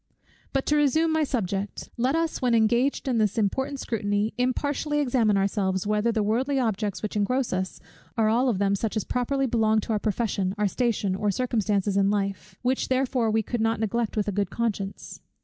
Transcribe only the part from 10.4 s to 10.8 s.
or